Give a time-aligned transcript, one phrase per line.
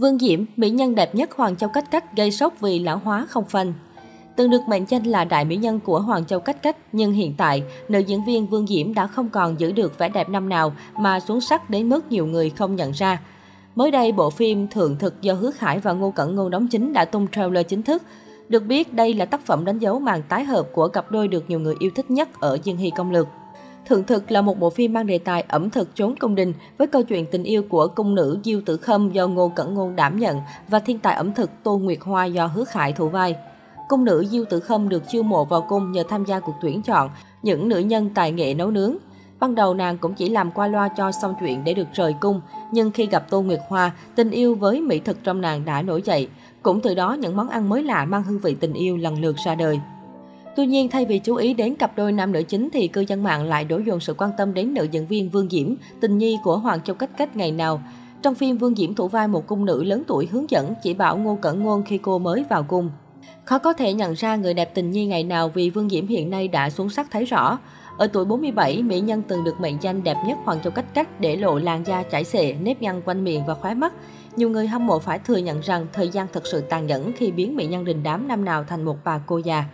[0.00, 3.26] Vương Diễm, mỹ nhân đẹp nhất Hoàng Châu Cách Cách gây sốc vì lão hóa
[3.30, 3.72] không phanh.
[4.36, 7.34] Từng được mệnh danh là đại mỹ nhân của Hoàng Châu Cách Cách, nhưng hiện
[7.36, 10.72] tại, nữ diễn viên Vương Diễm đã không còn giữ được vẻ đẹp năm nào
[10.98, 13.20] mà xuống sắc đến mức nhiều người không nhận ra.
[13.74, 16.92] Mới đây, bộ phim Thượng Thực do Hứa Khải và Ngô Cẩn Ngôn đóng chính
[16.92, 18.02] đã tung trailer chính thức.
[18.48, 21.44] Được biết, đây là tác phẩm đánh dấu màn tái hợp của cặp đôi được
[21.48, 23.28] nhiều người yêu thích nhất ở Dương Hy Công Lược.
[23.90, 26.86] Thượng thực là một bộ phim mang đề tài ẩm thực trốn cung đình với
[26.86, 30.18] câu chuyện tình yêu của cung nữ Diêu Tử Khâm do Ngô Cẩn Ngôn đảm
[30.18, 33.36] nhận và thiên tài ẩm thực Tô Nguyệt Hoa do Hứa Khải thủ vai.
[33.88, 36.82] Cung nữ Diêu Tử Khâm được chiêu mộ vào cung nhờ tham gia cuộc tuyển
[36.82, 37.10] chọn
[37.42, 38.96] những nữ nhân tài nghệ nấu nướng.
[39.40, 42.40] Ban đầu nàng cũng chỉ làm qua loa cho xong chuyện để được rời cung,
[42.72, 46.02] nhưng khi gặp Tô Nguyệt Hoa, tình yêu với mỹ thực trong nàng đã nổi
[46.04, 46.28] dậy.
[46.62, 49.36] Cũng từ đó những món ăn mới lạ mang hương vị tình yêu lần lượt
[49.44, 49.80] ra đời.
[50.60, 53.22] Tuy nhiên, thay vì chú ý đến cặp đôi nam nữ chính thì cư dân
[53.22, 56.38] mạng lại đổ dồn sự quan tâm đến nữ diễn viên Vương Diễm, tình nhi
[56.44, 57.82] của Hoàng Châu Cách Cách ngày nào.
[58.22, 61.16] Trong phim, Vương Diễm thủ vai một cung nữ lớn tuổi hướng dẫn, chỉ bảo
[61.16, 62.90] Ngô Cẩn Ngôn khi cô mới vào cung.
[63.44, 66.30] Khó có thể nhận ra người đẹp tình nhi ngày nào vì Vương Diễm hiện
[66.30, 67.58] nay đã xuống sắc thấy rõ.
[67.98, 71.20] Ở tuổi 47, mỹ nhân từng được mệnh danh đẹp nhất Hoàng Châu Cách Cách
[71.20, 73.92] để lộ làn da chảy xệ, nếp nhăn quanh miệng và khóe mắt.
[74.36, 77.30] Nhiều người hâm mộ phải thừa nhận rằng thời gian thật sự tàn nhẫn khi
[77.30, 79.64] biến mỹ nhân đình đám năm nào thành một bà cô già.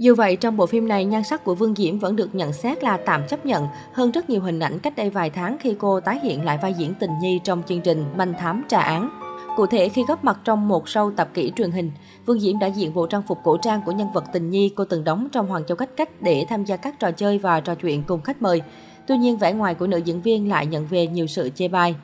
[0.00, 2.82] Dù vậy, trong bộ phim này, nhan sắc của Vương Diễm vẫn được nhận xét
[2.84, 6.00] là tạm chấp nhận hơn rất nhiều hình ảnh cách đây vài tháng khi cô
[6.00, 9.10] tái hiện lại vai diễn tình nhi trong chương trình Manh Thám Trà Án.
[9.56, 11.90] Cụ thể, khi góp mặt trong một show tập kỹ truyền hình,
[12.26, 14.84] Vương Diễm đã diện bộ trang phục cổ trang của nhân vật tình nhi cô
[14.84, 17.74] từng đóng trong Hoàng Châu Cách Cách để tham gia các trò chơi và trò
[17.74, 18.62] chuyện cùng khách mời.
[19.06, 21.94] Tuy nhiên, vẻ ngoài của nữ diễn viên lại nhận về nhiều sự chê bai.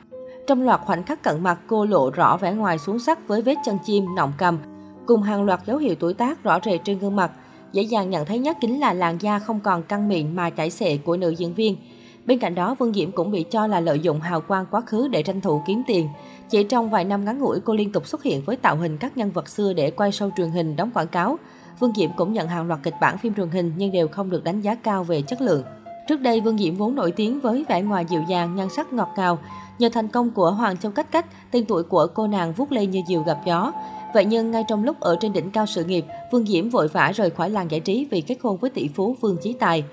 [0.47, 3.55] Trong loạt khoảnh khắc cận mặt, cô lộ rõ vẻ ngoài xuống sắc với vết
[3.65, 4.57] chân chim, nọng cầm,
[5.05, 7.31] cùng hàng loạt dấu hiệu tuổi tác rõ rệt trên gương mặt.
[7.73, 10.69] Dễ dàng nhận thấy nhất chính là làn da không còn căng mịn mà chảy
[10.69, 11.77] xệ của nữ diễn viên.
[12.25, 15.07] Bên cạnh đó, Vương Diễm cũng bị cho là lợi dụng hào quang quá khứ
[15.07, 16.09] để tranh thủ kiếm tiền.
[16.49, 19.17] Chỉ trong vài năm ngắn ngủi, cô liên tục xuất hiện với tạo hình các
[19.17, 21.37] nhân vật xưa để quay show truyền hình, đóng quảng cáo.
[21.79, 24.43] Vương Diễm cũng nhận hàng loạt kịch bản phim truyền hình nhưng đều không được
[24.43, 25.63] đánh giá cao về chất lượng.
[26.07, 29.09] Trước đây, Vương Diễm vốn nổi tiếng với vẻ ngoài dịu dàng, nhan sắc ngọt
[29.17, 29.39] ngào.
[29.79, 32.91] Nhờ thành công của Hoàng Châu Cách Cách, tên tuổi của cô nàng vút lên
[32.91, 33.71] như diều gặp gió.
[34.13, 37.11] Vậy nhưng ngay trong lúc ở trên đỉnh cao sự nghiệp, Vương Diễm vội vã
[37.15, 39.83] rời khỏi làng giải trí vì kết hôn với tỷ phú Vương Chí Tài.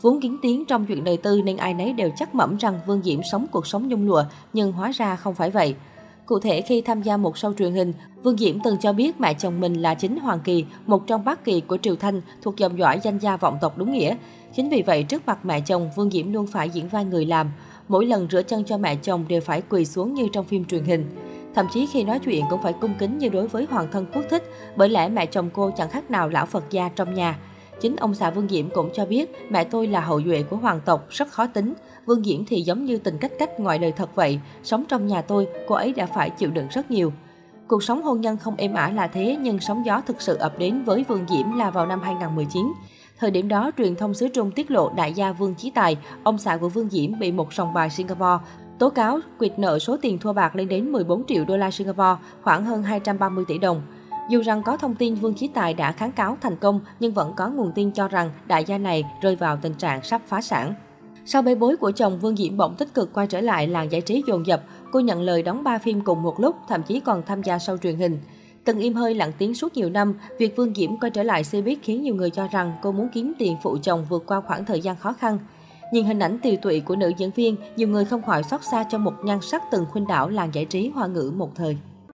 [0.00, 3.02] Vốn kiến tiếng trong chuyện đời tư nên ai nấy đều chắc mẩm rằng Vương
[3.02, 5.74] Diễm sống cuộc sống nhung lụa, nhưng hóa ra không phải vậy.
[6.26, 7.92] Cụ thể khi tham gia một show truyền hình,
[8.22, 11.44] Vương Diễm từng cho biết mẹ chồng mình là chính Hoàng Kỳ, một trong bát
[11.44, 14.16] kỳ của Triều Thanh, thuộc dòng dõi danh gia vọng tộc đúng nghĩa.
[14.56, 17.50] Chính vì vậy, trước mặt mẹ chồng, Vương Diễm luôn phải diễn vai người làm.
[17.88, 20.84] Mỗi lần rửa chân cho mẹ chồng đều phải quỳ xuống như trong phim truyền
[20.84, 21.06] hình.
[21.54, 24.24] Thậm chí khi nói chuyện cũng phải cung kính như đối với hoàng thân quốc
[24.30, 27.38] thích, bởi lẽ mẹ chồng cô chẳng khác nào lão Phật gia trong nhà.
[27.80, 30.80] Chính ông xã Vương Diễm cũng cho biết mẹ tôi là hậu duệ của hoàng
[30.84, 31.74] tộc, rất khó tính.
[32.06, 34.40] Vương Diễm thì giống như tình cách cách ngoài đời thật vậy.
[34.62, 37.12] Sống trong nhà tôi, cô ấy đã phải chịu đựng rất nhiều.
[37.68, 40.58] Cuộc sống hôn nhân không êm ả là thế, nhưng sóng gió thực sự ập
[40.58, 42.72] đến với Vương Diễm là vào năm 2019.
[43.18, 46.38] Thời điểm đó, truyền thông xứ Trung tiết lộ đại gia Vương Chí Tài, ông
[46.38, 48.44] xã của Vương Diễm bị một sòng bài Singapore
[48.78, 52.16] tố cáo quyệt nợ số tiền thua bạc lên đến 14 triệu đô la Singapore,
[52.42, 53.82] khoảng hơn 230 tỷ đồng.
[54.30, 57.32] Dù rằng có thông tin Vương Chí Tài đã kháng cáo thành công, nhưng vẫn
[57.36, 60.74] có nguồn tin cho rằng đại gia này rơi vào tình trạng sắp phá sản.
[61.26, 64.00] Sau bê bối của chồng, Vương Diễm bỗng tích cực quay trở lại làng giải
[64.00, 64.62] trí dồn dập.
[64.92, 67.76] Cô nhận lời đóng 3 phim cùng một lúc, thậm chí còn tham gia sau
[67.76, 68.18] truyền hình.
[68.64, 71.60] Từng im hơi lặng tiếng suốt nhiều năm, việc Vương Diễm quay trở lại xe
[71.60, 74.64] buýt khiến nhiều người cho rằng cô muốn kiếm tiền phụ chồng vượt qua khoảng
[74.64, 75.38] thời gian khó khăn.
[75.92, 78.84] Nhìn hình ảnh tiều tụy của nữ diễn viên, nhiều người không khỏi xót xa
[78.90, 81.78] cho một nhan sắc từng khuynh đảo làng giải trí hoa ngữ một thời.